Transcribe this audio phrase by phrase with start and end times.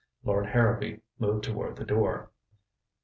[0.23, 2.31] Lord Harrowby moved toward the door.